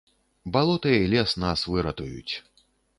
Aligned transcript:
Балота 0.55 0.95
і 1.03 1.13
лес 1.13 1.37
нас 1.47 1.67
выратуюць. 1.75 2.33